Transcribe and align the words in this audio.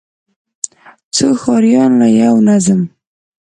څو 1.15 1.27
ښاريان 1.41 1.91
له 1.99 2.07
يو 2.21 2.35
منظم، 2.45 2.81